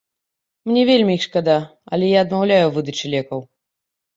Мне 0.69 0.81
вельмі 0.89 1.17
іх 1.17 1.21
шкада, 1.27 1.57
але 1.97 2.09
я 2.17 2.25
адмаўляю 2.25 2.63
ў 2.65 2.71
выдачы 2.79 3.05
лекаў. 3.17 3.39